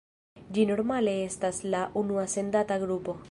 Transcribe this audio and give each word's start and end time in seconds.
Ĝi 0.57 0.63
normale 0.69 1.13
estas 1.27 1.61
la 1.75 1.83
unua 2.03 2.25
sendata 2.37 2.83
grupo. 2.85 3.19